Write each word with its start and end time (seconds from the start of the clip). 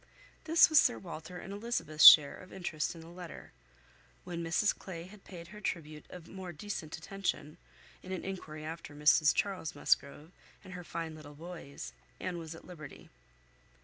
This 0.45 0.67
was 0.67 0.79
Sir 0.79 0.97
Walter 0.97 1.37
and 1.37 1.53
Elizabeth's 1.53 2.05
share 2.07 2.35
of 2.35 2.51
interest 2.51 2.95
in 2.95 3.01
the 3.01 3.07
letter; 3.07 3.51
when 4.23 4.43
Mrs 4.43 4.75
Clay 4.75 5.03
had 5.03 5.23
paid 5.23 5.49
her 5.49 5.61
tribute 5.61 6.07
of 6.09 6.27
more 6.27 6.51
decent 6.51 6.97
attention, 6.97 7.57
in 8.01 8.11
an 8.11 8.25
enquiry 8.25 8.65
after 8.65 8.95
Mrs 8.95 9.31
Charles 9.31 9.75
Musgrove, 9.75 10.31
and 10.63 10.73
her 10.73 10.83
fine 10.83 11.13
little 11.13 11.35
boys, 11.35 11.93
Anne 12.19 12.39
was 12.39 12.55
at 12.55 12.65
liberty. 12.65 13.11